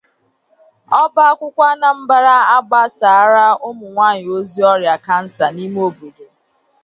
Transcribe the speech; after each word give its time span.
Ọba 1.01 1.21
Akwụkwọ 1.31 1.63
Anambra 1.73 2.35
Agbasàárá 2.57 3.45
Ụmụnyaanyị 3.67 4.27
Ozi 4.37 4.61
Ọrịa 4.71 4.95
Kansà 5.05 5.45
n'Ime 5.53 5.79
Obobo 5.87 6.25